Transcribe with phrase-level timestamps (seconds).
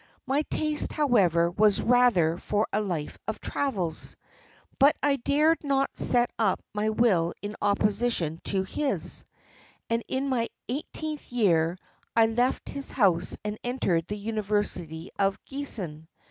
[0.25, 4.17] My taste, however, was rather for a life of travels;
[4.79, 9.25] but I dared not set up my will in opposition to his,
[9.91, 11.77] and in my eighteenth year
[12.15, 16.07] I left his house and entered the University at Giessen.